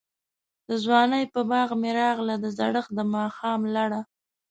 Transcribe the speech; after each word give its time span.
دځوانۍ 0.67 1.23
په 1.33 1.41
باغ 1.49 1.69
می 1.81 1.91
راغله، 1.99 2.35
دزړښت 2.43 2.89
دماښام 2.99 3.61
لړه 3.75 3.99